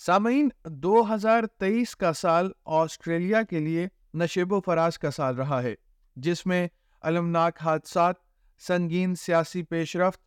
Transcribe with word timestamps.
سامعین، 0.00 0.48
دو 0.64 1.14
ہزار 1.14 1.44
تیئیس 1.58 1.96
کا 1.96 2.12
سال 2.12 2.50
آسٹریلیا 2.64 3.42
کے 3.42 3.58
لیے 3.58 3.88
نشیب 4.14 4.52
و 4.52 4.60
فراز 4.60 4.98
کا 4.98 5.10
سال 5.10 5.34
رہا 5.36 5.62
ہے، 5.62 5.74
جس 6.16 6.46
میں 6.46 6.68
المناک 7.00 7.58
حادثات، 7.62 8.14
سنگین 8.58 9.14
سیاسی 9.14 9.62
پیش 9.62 9.96
رفت، 9.96 10.20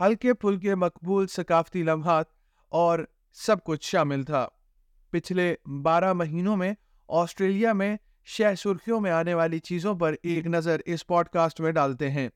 ہلکے 0.00 0.34
پھلکے 0.34 0.74
مقبول 0.74 1.26
ثقافتی 1.26 1.82
لمحات 1.82 2.26
اور 2.72 2.98
سب 3.32 3.64
کچھ 3.64 3.84
شامل 3.84 4.22
تھا۔ 4.22 4.46
پچھلے 5.12 5.54
بارہ 5.82 6.12
مہینوں 6.12 6.56
میں 6.56 6.72
آسٹریلیا 7.08 7.72
میں 7.72 7.96
شہ 8.24 8.54
سرخیوں 8.58 9.00
میں 9.00 9.10
آنے 9.10 9.34
والی 9.34 9.58
چیزوں 9.58 9.94
پر 9.94 10.14
ایک 10.22 10.46
نظر 10.46 10.80
اس 10.86 11.06
پوڈ 11.06 11.28
کاسٹ 11.28 11.60
میں 11.60 11.72
ڈالتے 11.72 12.10
ہیں۔ 12.10 12.28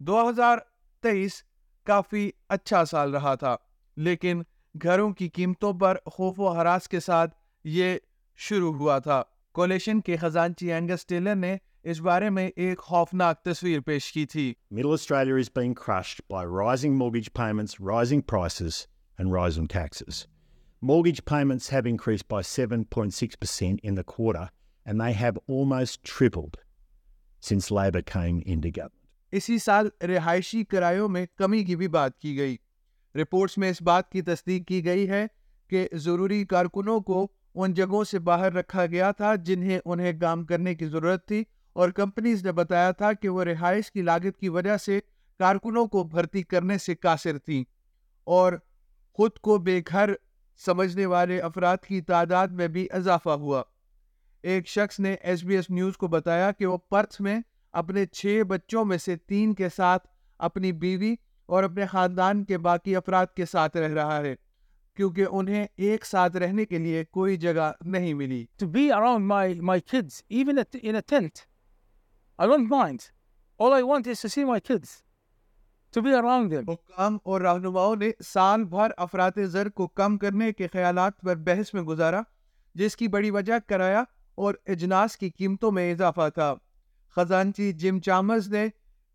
دو 0.00 0.28
ہزار 0.30 0.58
تیئیس 1.02 1.42
کافی 1.86 2.30
اچھا 2.48 2.84
سال 2.84 3.14
رہا 3.14 3.34
تھا، 3.34 3.56
لیکن 3.96 4.42
گھروں 4.82 5.10
کی 5.10 5.28
قیمتوں 5.28 5.72
پر 5.72 5.96
خوف 6.06 6.40
و 6.40 6.48
حراس 6.48 6.88
کے 6.88 7.00
ساتھ 7.00 7.34
یہ 7.64 7.98
شروع 8.36 8.72
ہوا 8.72 8.98
تھا۔ 8.98 9.22
کولیشن 9.52 10.00
کے 10.00 10.16
خزانچی 10.16 10.72
انگس 10.72 11.06
ٹیلر 11.06 11.34
نے 11.34 11.56
اس 11.82 12.00
بارے 12.00 12.30
میں 12.30 12.50
ایک 12.56 12.78
خوفناک 12.78 13.42
تصویر 13.42 13.80
پیش 13.80 14.12
کی 14.12 14.26
تھی۔ 14.26 14.54
Middle 14.70 14.92
Australia 14.92 15.36
has 15.36 15.50
been 15.56 15.74
crushed 15.74 16.20
by 16.30 16.46
rising 16.46 16.96
mortgage 16.96 17.32
payments 17.32 17.80
rising 17.80 18.20
prices 18.20 18.72
اور 19.18 19.32
rising 19.34 19.66
taxes 19.66 20.26
mortgage 20.82 21.24
payments 21.24 21.72
have 21.72 21.82
increased 21.86 22.24
by 22.30 22.42
seven 22.48 22.84
point 22.84 23.14
six 23.14 23.38
percent 23.38 23.76
in 23.82 23.96
the 23.96 24.02
quarter 24.02 24.40
اور 24.40 24.94
میں 24.94 25.12
ہیو 25.12 25.32
اومیس 25.48 25.98
ٹریپلڈ 25.98 26.56
سنس 27.42 27.72
لائبر 27.72 28.00
کھائیں 28.00 28.40
انڈیگا 28.46 28.86
اسی 29.32 29.58
سال 29.58 29.88
رہائشی 30.02 30.64
کرایوں 30.64 31.08
میں 31.08 31.26
کمی 31.36 31.64
کی 31.64 31.76
بھی 31.76 31.88
بات 31.88 32.18
کی 32.18 32.38
گئی۔ 32.38 32.56
رپورٹس 33.16 33.58
میں 33.58 33.70
اس 33.70 33.82
بات 33.82 34.10
کی 34.10 34.22
تصدیق 34.22 34.68
کی 34.68 34.84
گئی 34.84 35.08
ہے 35.10 35.26
کہ 35.68 35.88
ضروری 35.94 36.44
کارکنوں 36.44 37.00
کو 37.00 37.28
ان 37.54 37.74
جگہوں 37.74 38.04
سے 38.04 38.18
باہر 38.18 38.52
رکھا 38.52 38.86
گیا 38.86 39.10
تھا 39.10 39.34
جنہیں 39.34 39.78
انہیں 39.84 40.20
کام 40.20 40.44
کرنے 40.44 40.74
کی 40.74 40.86
ضرورت 40.86 41.28
تھی 41.28 41.44
اور 41.72 41.90
کمپنیز 41.90 42.44
نے 42.44 42.52
بتایا 42.52 42.90
تھا 42.90 43.12
کہ 43.12 43.28
وہ 43.28 43.44
رہائش 43.44 43.92
کی 43.92 44.02
لاگت 44.02 44.38
کی 44.40 44.48
وجہ 44.48 44.76
سے 44.76 45.00
کارکنوں 45.38 45.86
کو 45.86 46.04
بھرتی 46.04 46.42
کرنے 46.42 46.78
سے 46.78 46.94
قاصر 46.94 47.38
تھیں 47.38 47.64
اور 48.24 48.52
خود 49.12 49.30
کو 49.38 49.58
بے 49.58 49.80
گھر 49.88 50.10
سمجھنے 50.66 51.06
والے 51.06 51.40
افراد 51.40 51.76
کی 51.76 52.00
تعداد 52.00 52.48
میں 52.48 52.68
بھی 52.68 52.88
اضافہ 52.90 53.30
ہوا۔ 53.30 53.62
ایک 54.42 54.68
شخص 54.68 55.00
نے 55.00 55.12
ایس 55.12 55.44
بی 55.44 55.56
ایس 55.56 55.70
نیوز 55.70 55.96
کو 55.96 56.08
بتایا 56.08 56.52
کہ 56.52 56.66
وہ 56.66 56.76
پرتھ 56.76 57.22
میں 57.22 57.40
اپنے 57.72 58.06
چھ 58.06 58.42
بچوں 58.48 58.84
میں 58.84 58.98
سے 58.98 59.16
تین 59.16 59.54
کے 59.54 59.68
ساتھ 59.68 60.08
اپنی 60.38 60.72
بیوی 60.72 61.14
اور 61.46 61.64
اپنے 61.64 61.86
خاندان 61.86 62.44
کے 62.44 62.58
باقی 62.58 62.96
افراد 62.96 63.26
کے 63.36 63.44
ساتھ 63.44 63.76
رہ 63.76 63.92
رہا 63.92 64.18
ہے 64.18 64.34
کیونکہ 64.96 65.26
انہیں 65.30 65.66
ایک 65.76 66.04
ساتھ 66.06 66.36
رہنے 66.36 66.64
کے 66.64 66.78
لیے 66.78 67.04
کوئی 67.04 67.36
جگہ 67.36 67.70
نہیں 67.84 68.14
ملی 68.14 68.44
to 68.62 68.68
be 68.68 68.84
around 68.90 69.26
my, 69.26 69.46
my 69.62 69.78
kids, 69.92 70.22
even 70.30 70.58
at, 70.58 70.74
in 70.82 70.96
a 70.96 71.02
tent. 71.02 71.46
I 72.38 72.46
don't 72.46 72.68
mind. 72.68 73.10
All 73.60 73.72
I 73.72 73.82
want 73.82 74.06
is 74.06 74.20
to 74.20 74.28
see 74.28 74.44
my 74.44 74.58
kids, 74.60 75.02
to 75.94 76.02
be 76.02 76.14
around 76.14 76.52
them. 76.52 76.64
حکام 76.68 77.18
اور 77.22 77.40
رہنماؤں 77.40 77.96
نے 77.96 78.10
سال 78.24 78.64
بھر 78.64 78.90
افراد 78.96 79.38
زر 79.46 79.68
کو 79.68 79.86
کم 79.86 80.16
کرنے 80.18 80.52
کے 80.52 80.68
خیالات 80.68 81.20
پر 81.20 81.36
بحث 81.36 81.74
میں 81.74 81.82
گزارا 81.82 82.20
جس 82.74 82.96
کی 82.96 83.08
بڑی 83.08 83.30
وجہ 83.30 83.58
کرایہ 83.66 84.02
اور 84.38 84.54
اجناس 84.66 85.16
کی 85.16 85.30
قیمتوں 85.30 85.70
میں 85.72 85.90
اضافہ 85.92 86.28
تھا 86.34 86.54
خزانچی 87.16 87.72
جم 87.72 88.00
چامرز 88.00 88.48
نے 88.48 88.66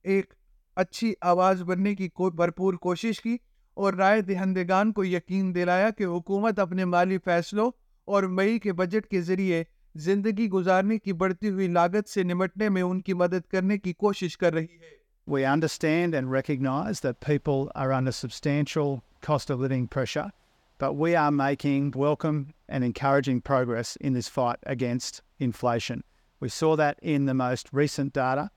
ایک 0.06 0.34
اچھی 0.78 1.14
آواز 1.22 1.62
بننے 1.64 1.96
کی 1.96 2.08
کو 2.10 2.30
بھرپور 2.30 2.74
کوشش 2.82 3.22
کی 3.22 3.38
اور 3.78 3.94
رائے 3.94 4.22
دہندگان 4.22 4.92
کو 4.94 5.04
یقین 5.04 5.54
دلایا 5.56 5.90
کہ 5.98 6.06
حکومت 6.06 6.60
اپنے 6.60 6.86
مالی 6.86 7.18
فیصلوں 7.26 7.70
اور 8.08 8.24
مئی 8.38 8.58
کے 8.60 8.74
بجٹ 8.74 9.08
کے 9.08 9.22
ذریعے 9.22 9.64
زندگی 9.96 10.50
گزارنے 10.50 10.98
کی 10.98 11.14
بڑھتی 11.14 11.50
ہوئی 11.50 11.68
لاگت 11.68 12.10
سے 12.10 12.24
نمٹنے 12.24 12.70
میں 12.70 12.82
ان 12.82 13.02
کی 13.02 13.14
مدد 13.14 13.50
کرنے 13.52 13.78
کی 13.78 13.94
کوشش 13.94 14.38
کر 14.38 14.54
رہی 14.54 14.78
ہے 14.80 15.00
We 15.28 15.46
understand 15.46 16.16
and 16.16 16.32
recognise 16.32 17.02
that 17.02 17.20
people 17.22 17.72
are 17.76 17.92
under 17.94 18.12
substantial 18.12 19.04
cost 19.22 19.52
of 19.52 19.60
living 19.60 19.88
pressure, 19.88 20.32
but 20.80 20.96
we 20.96 21.16
are 21.16 21.32
making 21.32 21.92
welcome 21.96 22.40
and 22.68 22.84
encouraging 22.84 23.40
progress 23.42 23.96
in 23.98 24.14
this 24.14 24.28
fight 24.28 24.58
against 24.66 25.22
inflation. 25.40 26.04
We 26.42 26.50
saw 26.50 26.76
that 26.76 26.98
in 27.04 27.28
the 27.28 27.36
most 27.36 27.70
recent 27.72 28.14
data. 28.14 28.50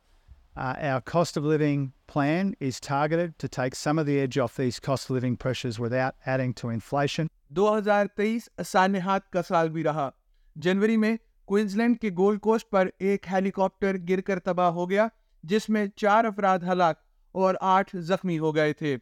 Uh, 0.57 0.61
our 0.61 1.01
cost 1.01 1.37
of 1.37 1.45
living 1.45 1.93
plan 2.07 2.55
is 2.61 2.79
targeted 2.81 3.33
to 3.39 3.49
take 3.49 3.75
some 3.75 3.99
of 3.99 4.07
the 4.07 4.19
edge 4.21 4.39
off 4.39 4.57
these 4.57 4.79
cost 4.79 5.09
of 5.09 5.17
living 5.17 5.37
pressures 5.37 5.79
without 5.79 6.13
adding 6.27 6.53
to 6.53 6.71
inflation. 6.71 7.27
دو 7.49 7.79
ہزار 7.79 8.07
تیئیس 8.07 8.49
سانحات 8.67 9.31
کا 9.31 9.43
سال 9.49 9.69
بھی 9.69 9.85
رہا۔ 9.85 10.11
جنوری 10.57 10.97
میں 10.97 11.17
Queensland 11.45 11.99
کے 12.01 12.11
gold 12.17 12.41
cost 12.41 12.71
پر 12.71 12.89
ایک 12.99 13.27
ہیلی 13.33 13.51
copter 13.51 13.97
گر 14.09 14.21
کر 14.21 14.39
تباہ 14.39 14.71
ہو 14.71 14.91
گیا 14.91 15.07
جس 15.43 15.69
میں 15.69 15.87
چار 15.97 16.25
افراد 16.25 16.59
ہلاک 16.73 16.99
اور 17.33 17.55
آٹھ 17.61 17.97
زخمی 17.97 18.39
ہو 18.39 18.55
گئے 18.55 18.73
تھے۔ 18.73 18.97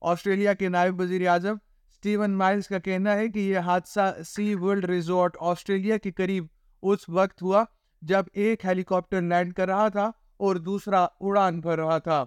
آسٹریلیا 0.00 0.54
کے 0.54 0.68
نائب 0.68 1.00
وزیر 1.00 1.28
اعظم 1.28 1.56
سٹیون 1.96 2.30
مائلز 2.30 2.68
کا 2.68 2.78
کہنا 2.78 3.14
ہے 3.14 3.28
کہ 3.28 3.38
یہ 3.38 3.58
حادثہ 3.58 4.14
سی 4.26 4.54
ورلڈ 4.54 4.84
ریزورٹ 4.84 5.36
آسٹریلیا 5.40 5.96
کے 5.96 6.12
قریب 6.12 6.46
اس 6.82 7.08
وقت 7.08 7.42
ہوا 7.42 7.64
جب 8.02 8.24
ایک 8.32 8.64
ہیلی 8.64 8.82
کاپٹر 8.82 9.20
لینڈ 9.20 9.54
کر 9.54 9.68
رہا 9.68 9.88
تھا۔ 9.88 10.10
اور 10.40 10.56
دوسرا 10.56 11.06
اڑان 11.20 11.60
بھر 11.60 11.78
رہا 11.78 11.96
تھا 11.98 12.24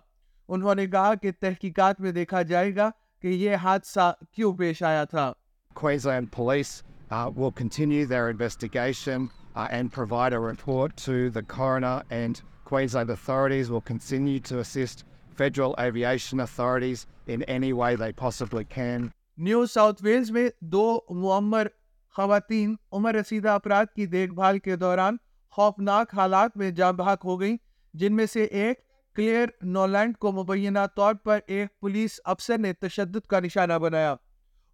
انہوں 0.49 0.75
نے 0.75 0.85
کہا 0.87 1.13
کہ 1.21 1.31
تحقیقات 1.39 2.01
میں 2.01 2.11
دیکھا 2.11 2.41
جائے 2.41 2.75
گا 2.75 2.89
کہ 3.23 3.27
یہ 3.27 3.55
حادثہ 3.63 4.11
کیوں 4.31 4.53
پیش 4.57 4.83
آیا 4.83 5.03
تھا 5.05 5.31
Queensland 5.75 6.31
Police 6.31 6.83
uh, 7.11 7.31
will 7.35 7.51
continue 7.51 8.05
their 8.05 8.29
investigation 8.29 9.29
uh, 9.55 9.67
and 9.71 9.91
provide 9.91 10.33
a 10.33 10.39
report 10.39 10.95
to 10.97 11.29
the 11.29 11.43
coroner, 11.55 12.03
and 12.11 12.41
Queensland 12.65 13.09
authorities 13.09 13.71
will 13.71 13.81
continue 13.83 14.39
to 14.41 14.59
assist 14.59 15.03
federal 15.37 15.75
aviation 15.79 16.39
authorities 16.39 17.05
in 17.27 17.43
any 17.49 17.73
way 17.73 17.95
they 17.95 18.13
possibly 18.13 18.65
can. 18.77 19.09
New 19.37 19.65
South 19.65 20.03
Wales 20.03 20.31
میں 20.31 20.47
دو 20.71 20.85
معمر 21.09 21.67
خواتین 22.15 22.75
عمر 22.91 23.15
رسیدہ 23.15 23.49
افراد 23.49 23.85
کی 23.95 24.05
دیکھ 24.07 24.33
بھال 24.33 24.59
کے 24.59 24.75
دوران 24.75 25.17
خوفناک 25.53 26.13
حالات 26.13 26.57
میں 26.57 26.71
جاں 26.71 26.91
بحق 26.93 27.25
ہو 27.25 27.39
گئیں 27.39 27.57
جن 27.93 28.15
میں 28.15 28.25
سے 28.25 28.43
ایک 28.43 28.79
کلیئر 29.15 29.47
نولینڈ 29.63 30.17
کو 30.17 30.31
مبینہ 30.31 30.85
طور 30.95 31.13
پر 31.13 31.39
ایک 31.47 31.79
پولیس 31.79 32.19
افسر 32.25 32.57
نے 32.57 32.73
تشدد 32.73 33.25
کا 33.27 33.39
نشانہ 33.39 33.73
بنایا 33.73 34.15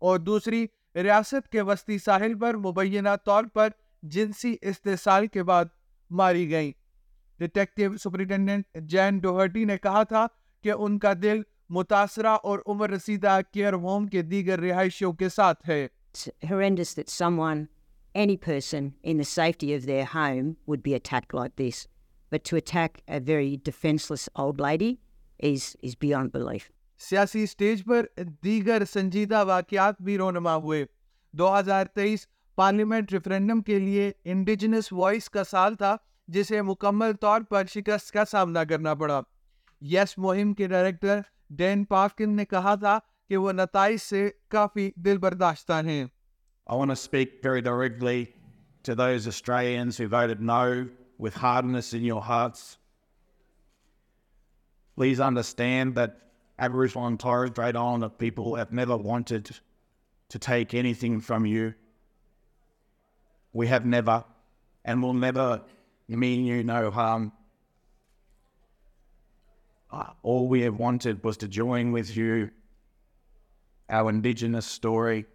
اور 0.01 0.19
دوسری 0.19 0.65
ریاست 0.95 1.49
کے 1.51 1.61
وسطی 1.61 1.97
ساحل 1.97 2.37
پر 2.39 2.57
مبینہ 2.57 3.15
طور 3.25 3.43
پر 3.53 3.69
جنسی 4.03 4.55
استحصال 4.61 5.27
کے 5.27 5.43
بعد 5.43 5.65
ماری 6.11 6.49
گئیں 6.49 6.71
ڈیٹیکٹیو 7.39 7.97
سپرنٹینڈنٹ 7.97 8.77
جین 8.89 9.17
ڈوہرٹی 9.17 9.65
نے 9.65 9.77
کہا 9.77 10.03
تھا 10.03 10.25
کہ 10.63 10.71
ان 10.71 10.97
کا 10.99 11.13
دل 11.21 11.41
متاثرہ 11.69 12.37
اور 12.43 12.59
عمر 12.67 12.89
رسیدہ 12.89 13.39
کیئر 13.51 13.73
ہوم 13.73 14.07
کے 14.07 14.21
دیگر 14.21 14.59
رہائشیوں 14.59 15.13
کے 15.13 15.29
ساتھ 15.29 15.69
ہے 15.69 15.87
horrendous 16.43 16.93
that 16.93 17.09
someone, 17.09 17.67
any 18.15 18.35
person, 18.37 18.95
in 19.03 19.17
the 19.17 19.23
safety 19.25 19.73
of 19.73 19.85
their 19.85 20.05
home 20.05 20.57
would 20.65 20.81
be 20.83 20.93
attacked 20.93 21.33
like 21.33 21.55
this. 21.55 21.87
But 22.31 22.43
to 22.43 22.57
attack 22.57 23.01
a 23.07 23.19
very 23.19 23.57
defenceless 23.57 24.29
old 24.35 24.59
lady 24.59 24.95
is, 25.39 25.75
is 25.83 25.95
beyond 25.95 26.31
belief. 26.31 26.69
سیاسی 26.99 27.45
سٹیج 27.45 27.85
پر 27.85 28.05
دیگر 28.43 28.83
سنجیدہ 28.85 29.43
واقعات 29.43 30.01
بھی 30.01 30.17
رونما 30.17 30.55
ہوئے۔ 30.55 30.85
دو 31.31 31.59
ہزار 31.59 31.85
تیئیس 31.85 32.27
پارلیمنٹ 32.55 33.13
ریفرینڈم 33.13 33.61
کے 33.61 33.79
لیے 33.79 34.11
انڈیجنس 34.25 34.93
وائس 34.93 35.29
کا 35.29 35.43
سال 35.43 35.75
تھا 35.75 35.95
جسے 36.27 36.61
مکمل 36.61 37.13
طور 37.13 37.41
پر 37.41 37.65
شکست 37.65 38.11
کا 38.11 38.25
سامنا 38.25 38.63
کرنا 38.63 38.93
پڑا۔ 38.93 39.21
یس 39.81 40.17
مہم 40.17 40.53
کے 40.53 40.67
ڈائریکٹر 40.67 41.19
ڈین 41.49 41.83
پارکن 41.83 42.35
نے 42.35 42.45
کہا 42.45 42.75
تھا 42.75 42.99
کہ 43.29 43.37
وہ 43.37 43.51
نتائج 43.51 43.99
سے 44.01 44.29
کافی 44.47 44.91
دل 44.95 45.17
برداشتہ 45.17 45.73
ہیں۔ 45.73 46.05
I 46.69 46.75
want 46.75 46.89
to 46.89 46.95
speak 46.95 47.29
very 47.43 47.61
directly 47.61 48.25
to 48.83 48.95
those 48.95 49.27
Australians 49.27 49.97
who 49.97 50.07
voted 50.07 50.41
no 50.41 50.87
with 51.19 51.35
hardness 51.35 51.93
in 51.93 52.03
your 52.03 52.21
hearts. 52.21 52.77
Please 54.95 55.19
understand 55.19 55.95
that 55.95 56.17
Aboriginal 56.57 57.07
and 57.07 57.19
Torres 57.19 57.51
Strait 57.51 57.75
Islander 57.75 58.09
people 58.09 58.55
have 58.55 58.71
never 58.71 58.97
wanted 58.97 59.51
to 60.29 60.39
take 60.39 60.73
anything 60.73 61.19
from 61.19 61.45
you. 61.45 61.73
We 63.53 63.67
have 63.67 63.85
never 63.85 64.23
and 64.85 65.03
will 65.03 65.13
never 65.13 65.61
mean 66.07 66.45
you 66.45 66.63
no 66.63 66.89
harm. 66.89 67.31
All 70.23 70.47
we 70.47 70.61
have 70.61 70.77
wanted 70.79 71.23
was 71.23 71.37
to 71.37 71.47
join 71.47 71.91
with 71.91 72.15
you 72.15 72.51
our 73.89 74.09
Indigenous 74.09 74.65
story, 74.65 75.25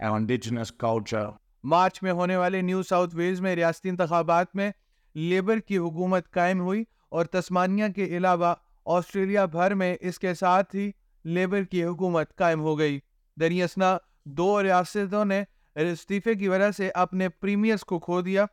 our 0.00 0.16
Indigenous 0.18 0.70
culture, 0.70 1.34
March 1.64 2.02
میں 2.02 2.12
ہونے 2.18 2.36
والے 2.36 2.60
new 2.62 2.82
South 2.82 3.14
Wales 3.16 3.40
میں 3.40 3.54
ریاستی 3.56 3.88
انتخابات 3.88 4.54
میں 4.56 4.70
labour 5.18 5.58
کی 5.58 5.78
حکومت 5.78 6.30
قائم 6.30 6.60
ہوئی 6.60 6.84
اور 7.08 7.24
تسمانیہ 7.24 7.84
کے 7.96 8.04
علاوہ 8.04 8.54
آسٹریلیا 8.86 9.44
بھر 9.44 9.74
میں 9.74 9.96
اس 10.00 10.18
کے 10.18 10.34
ساتھ 10.34 10.76
ہی 10.76 10.90
لیبر 11.24 11.62
کی 11.62 11.84
حکومت 11.84 12.34
قائم 12.36 12.60
ہو 12.60 12.78
گئی۔ 12.78 12.98
دریاسنا 13.40 13.98
دو 14.24 14.62
ریاستوں 14.62 15.24
نے 15.24 15.42
استعفے 15.74 16.34
کی 16.34 16.48
وجہ 16.48 16.70
سے 16.70 16.90
اپنے 16.94 17.28
پریمیئرز 17.28 17.80
کو 17.80 17.98
کھو 17.98 18.20
دیا۔ 18.20 18.44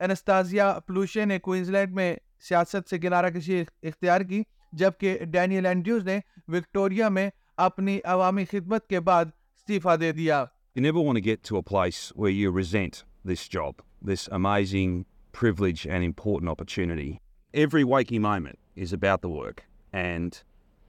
انستازیا 0.00 0.78
پلوشے 0.86 1.24
نے 1.24 1.38
کوئنزلینڈ 1.38 1.94
میں 1.94 2.16
سیاست 2.48 2.88
سے 2.90 2.98
کنارہ 2.98 3.30
کشی 3.30 3.64
اختیار 3.82 4.20
کی 4.20 4.42
جبکہ 4.72 5.18
ڈینیل 5.24 5.66
اینڈریوز 5.66 6.04
نے 6.04 6.18
وکٹوریا 6.48 7.08
میں 7.08 7.30
اپنی 7.56 7.98
عوامی 8.04 8.44
خدمت 8.44 8.86
کے 8.86 9.00
بعد 9.00 9.24
استعفیٰ 9.24 10.00
دے 10.00 10.12
دیا۔ 10.12 10.44
You 10.76 10.84
never 10.84 11.02
want 11.06 11.18
to 11.18 11.24
get 11.24 11.42
to 11.50 11.58
a 11.58 11.62
place 11.62 12.12
where 12.16 12.34
you 12.34 12.50
resent 12.58 13.02
this 13.30 13.48
job, 13.56 13.72
this 14.08 14.28
amazing 14.38 15.02
privilege 15.32 15.86
and 15.86 16.04
important 16.04 16.50
opportunity. 16.50 17.20
Every 17.54 17.84
waking 17.84 18.22
moment 18.22 18.58
is 18.76 18.92
about 18.92 19.22
the 19.22 19.28
work, 19.30 19.64
and 19.92 20.42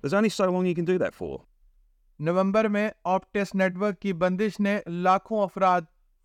there's 0.04 0.14
only 0.14 0.30
so 0.30 0.50
long 0.52 0.66
you 0.66 0.76
can 0.76 0.86
do 0.86 0.98
that 1.00 1.14
for. 1.14 1.40
نومبر 2.20 2.68
میں 2.68 2.90
Optus 3.04 3.54
net 3.56 3.78
work 3.78 4.00
کی 4.00 4.14
بندش 4.14 4.60
نے 4.60 4.78
لاکھوں 4.88 5.42
افراد 5.44 5.82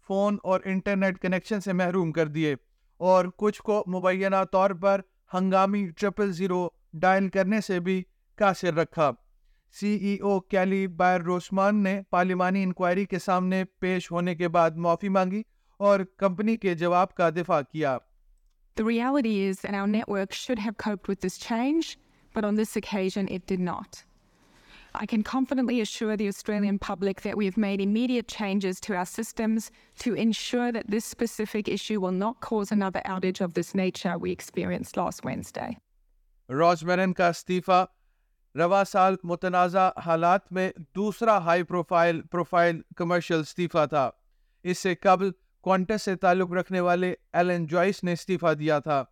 phone 0.08 0.36
اور 0.42 0.60
internet 0.64 1.20
connection 1.22 1.60
سے 1.60 1.72
محروم 1.72 2.12
کر 2.12 2.26
دیے 2.26 2.54
اور 3.00 3.24
کچھ 3.36 3.62
کو 3.62 3.82
مبینہ 3.88 4.42
طور 4.52 4.70
پر 4.80 5.00
ہنگامی 5.34 5.86
ٹرپل 5.98 6.32
زیرو 6.32 6.68
ڈائل 7.02 7.28
کرنے 7.28 7.60
سے 7.60 7.80
بھی 7.80 8.02
قاصر 8.38 8.74
رکھا 8.74 9.10
سی 9.76 9.94
ای 9.96 10.16
او 10.22 10.38
کیلی 10.40 10.86
بائر 10.86 11.20
روسمان 11.20 11.82
نے 11.82 12.00
پارلیمانی 12.10 12.62
انکوائری 12.62 13.04
کے 13.04 13.18
سامنے 13.18 13.62
پیش 13.80 14.10
ہونے 14.12 14.34
کے 14.34 14.48
بعد 14.48 14.76
معافی 14.76 15.08
مانگی 15.08 15.42
اور 15.80 16.00
کمپنی 16.16 16.56
کے 16.56 16.74
جواب 16.74 17.14
کا 17.14 17.28
دفاع 17.30 17.60
کیا 17.72 17.98
The 18.78 18.84
reality 18.84 19.40
is 19.40 19.62
that 19.62 19.74
our 19.74 19.88
network 19.88 20.32
should 20.32 20.60
have 20.60 20.76
coped 20.76 21.08
with 21.08 21.20
this 21.20 21.36
change, 21.36 21.98
but 22.32 22.44
on 22.44 22.54
this 22.54 22.76
occasion 22.76 23.26
it 23.28 23.44
did 23.44 23.58
not. 23.58 24.04
I 24.94 25.04
can 25.04 25.24
confidently 25.24 25.80
assure 25.80 26.16
the 26.16 26.28
Australian 26.28 26.78
public 26.78 27.22
that 27.22 27.36
we 27.36 27.44
have 27.46 27.56
made 27.56 27.80
immediate 27.80 28.28
changes 28.28 28.78
to 28.82 28.94
our 28.94 29.04
systems 29.04 29.72
to 29.98 30.14
ensure 30.14 30.70
that 30.70 30.88
this 30.88 31.04
specific 31.04 31.68
issue 31.68 32.00
will 32.00 32.12
not 32.12 32.38
cause 32.40 32.70
another 32.70 33.02
outage 33.04 33.40
of 33.40 33.54
this 33.54 33.74
nature 33.74 34.16
we 34.16 34.30
experienced 34.30 34.96
last 34.96 35.24
Wednesday. 35.24 35.76
روز 36.48 36.84
میرن 36.84 37.12
کا 37.12 37.28
استعفیٰ 37.28 37.84
رواں 38.54 38.84
سال 38.84 39.16
متنازع 39.24 39.88
حالات 40.04 40.52
میں 40.52 40.70
دوسرا 40.94 41.36
high 41.44 41.62
profile 41.62 42.22
profile 42.22 42.80
commercial 42.96 43.40
استعفیٰ 43.40 43.88
تھا 43.88 44.10
اس 44.62 44.78
سے 44.78 44.94
قبل 44.94 45.30
کوانٹس 45.68 46.02
سے 46.02 46.16
تعلق 46.16 46.52
رکھنے 46.52 46.80
والے 46.80 47.14
ایلن 47.32 47.66
جوائس 47.66 48.04
نے 48.04 48.12
استعفیٰ 48.12 48.52
دیا 48.58 48.78
تھا 48.78 49.04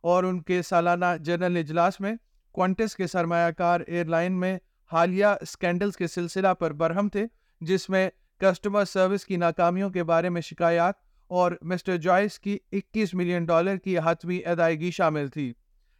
اور 0.00 0.24
ان 0.24 0.42
کے 0.42 0.62
سالانہ 0.62 1.04
جنرل 1.20 1.56
اجلاس 1.56 2.00
میں 2.00 2.14
کوانٹس 2.52 2.96
کے 2.96 3.06
سرمایہ 3.06 3.50
کار 3.50 3.80
ایئر 3.86 4.04
لائن 4.04 4.32
میں 4.32 4.58
حالیہ 4.92 5.26
اسکینڈلز 5.26 5.96
کے 5.96 6.06
سلسلہ 6.06 6.54
پر 6.54 6.72
برہم 6.72 7.08
تھے، 7.08 7.26
جس 7.60 7.90
میں 7.90 8.10
کسٹمر 8.38 8.84
سروس 8.84 9.24
کی 9.24 9.36
ناکامیوں 9.36 9.90
کے 9.90 10.04
بارے 10.04 10.28
میں 10.28 10.40
شکایات 10.40 10.94
اور 11.26 11.52
مسٹر 11.62 11.96
جوائس 11.96 12.38
کی 12.38 12.58
اکیس 12.72 13.14
ملین 13.14 13.44
ڈالر 13.44 13.76
کی 13.76 13.98
حتمی 13.98 14.40
ادائیگی 14.46 14.90
شامل 14.90 15.28
تھی۔ 15.28 15.52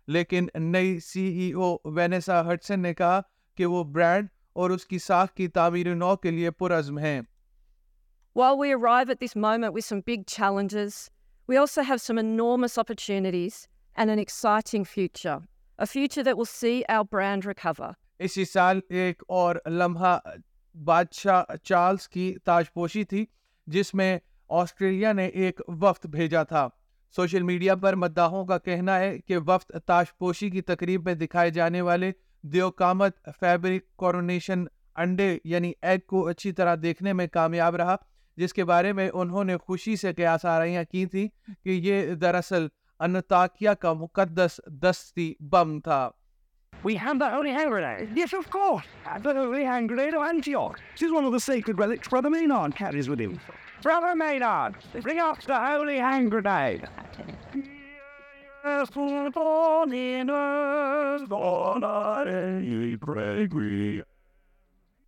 لیکن 0.08 0.46
نئی 0.54 1.00
سی 1.00 1.22
ای 1.22 1.52
او 1.52 1.76
وینیسا 1.84 2.52
ہٹسن 2.52 2.80
نے 2.80 2.94
کہا 2.94 3.20
کہ 3.56 3.66
وہ 3.66 3.84
برانڈ 3.84 4.28
اور 4.52 4.70
اس 4.70 4.86
کی 4.86 4.98
ساکھ 4.98 5.34
کی 5.34 5.48
تعمیر 5.48 5.94
نو 5.94 6.16
کے 6.16 6.30
لیے 6.30 6.50
پرعزم 6.50 6.98
ہیں۔ 6.98 7.20
While 8.36 8.58
we 8.58 8.70
arrive 8.70 9.08
at 9.08 9.18
this 9.18 9.34
moment 9.34 9.72
with 9.72 9.86
some 9.86 10.00
big 10.02 10.26
challenges, 10.26 11.10
we 11.48 11.56
also 11.56 11.80
have 11.80 12.02
some 12.02 12.18
enormous 12.18 12.76
opportunities 12.76 13.66
and 13.96 14.10
an 14.10 14.18
exciting 14.18 14.84
future. 14.84 15.48
A 15.78 15.86
future 15.86 16.22
that 16.22 16.36
will 16.36 16.44
see 16.46 16.84
our 16.86 17.04
brand 17.04 17.46
recover. 17.46 17.94
اسی 18.18 18.44
سال 18.44 18.80
ایک 18.90 19.22
اور 19.28 19.56
لمحہ 19.66 20.18
بادشاہ 20.74 21.56
چارلز 21.64 22.08
کی 22.08 22.32
تاج 22.44 22.72
پوشی 22.72 23.04
تھی 23.04 23.24
جس 23.66 23.92
میں 23.94 24.18
آسٹریلیا 24.50 25.12
نے 25.12 25.26
ایک 25.26 25.60
وفد 25.68 26.04
بھیجا 26.16 26.42
تھا 26.50 26.66
سوشل 27.14 27.42
میڈیا 27.42 27.74
پر 27.82 27.94
مداحوں 28.02 28.44
کا 28.46 28.58
کہنا 28.58 28.98
ہے 28.98 29.16
کہ 29.18 29.38
وفد 29.46 29.70
تاج 29.86 30.12
پوشی 30.18 30.50
کی 30.50 30.60
تقریب 30.72 31.04
میں 31.04 31.14
دکھائے 31.22 31.50
جانے 31.50 31.80
والے 31.88 32.10
دیو 32.44 32.70
کامت 32.82 33.28
فیبرک 33.38 33.86
کورونیشن 33.96 34.64
انڈے 34.96 35.36
یعنی 35.44 35.72
ایگ 35.82 36.06
کو 36.06 36.26
اچھی 36.28 36.52
طرح 36.52 36.76
دیکھنے 36.82 37.12
میں 37.12 37.26
کامیاب 37.32 37.76
رہا 37.76 37.96
جس 38.36 38.52
کے 38.54 38.64
بارے 38.64 38.92
میں 38.92 39.08
انہوں 39.14 39.44
نے 39.44 39.56
خوشی 39.56 39.96
سے 39.96 40.12
قیاس 40.14 40.44
آرائیاں 40.44 40.84
کی 40.90 41.04
تھیں 41.06 41.28
کہ 41.64 41.80
یہ 41.82 42.14
دراصل 42.14 42.66
انتاکیہ 43.06 43.70
کا 43.80 43.92
مقدس 43.92 44.60
دستی 44.82 45.32
بم 45.52 45.80
تھا 45.80 46.08
We 46.84 46.94
have 46.94 47.18
the 47.18 47.28
holy 47.30 47.50
hand 47.50 47.70
grenade. 47.70 48.10
Yes, 48.14 48.32
of 48.32 48.48
course. 48.50 48.84
The 49.22 49.32
holy 49.34 49.64
hand 49.64 49.88
grenade 49.88 50.14
of 50.14 50.22
Antioch. 50.22 50.76
This 50.92 51.06
is 51.06 51.12
one 51.12 51.24
of 51.24 51.32
the 51.32 51.40
sacred 51.40 51.80
relics 51.80 52.08
Brother 52.08 52.30
Maynard 52.30 52.76
carries 52.76 53.08
with 53.08 53.18
him. 53.18 53.40
Brother 53.82 54.14
Maynard, 54.14 54.76
bring 55.02 55.18
up 55.18 55.40
the 55.42 55.58
holy 55.58 55.96
hand 55.98 56.30
grenade. 56.30 56.86
Yes, 58.64 58.90
born 58.90 59.92
in 59.92 60.30
earth, 60.30 61.28
born 61.28 61.84
I 61.84 62.96
pray 63.00 63.46
we. 63.46 64.02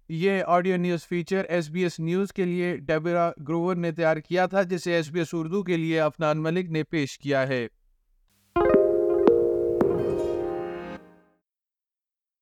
یہ 0.08 0.42
audio 0.46 0.76
news 0.76 1.06
feature 1.08 1.44
S 1.48 1.70
B 1.70 1.82
S 1.82 2.00
news 2.00 2.32
کے 2.32 2.44
لیے 2.44 2.76
Debra 2.76 3.30
Grover 3.48 3.76
نے 3.76 3.92
تیار 3.92 4.16
کیا 4.16 4.46
تھا، 4.46 4.62
جسے 4.62 4.94
S 4.94 5.10
B 5.10 5.18
S 5.18 5.28
Urdu 5.32 5.62
کے 5.62 5.76
لیے 5.76 6.00
افنان 6.00 6.42
ملک 6.42 6.70
نے 6.70 6.84
پیش 6.84 7.18
کیا 7.18 7.48
ہے۔ 7.48 7.68